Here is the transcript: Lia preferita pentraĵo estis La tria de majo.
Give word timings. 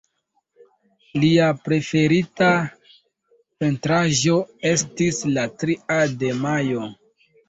Lia 1.23 1.49
preferita 1.65 2.47
pentraĵo 3.63 4.37
estis 4.71 5.19
La 5.37 5.43
tria 5.65 5.99
de 6.25 6.33
majo. 6.41 6.89